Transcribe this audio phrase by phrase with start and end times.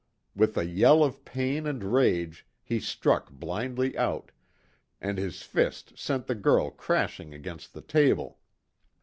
[0.35, 4.31] With a yell of pain and rage he struck blindly out,
[4.99, 8.39] and his fist sent the girl crashing against the table.